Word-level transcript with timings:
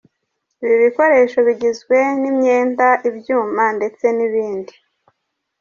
Ibi 0.63 0.75
bikoresho 0.85 1.37
bigizwe 1.47 1.97
n’imyenda, 2.21 2.87
ibyuma 3.09 3.63
ndetse 3.77 4.05
n’ibindi. 4.17 4.73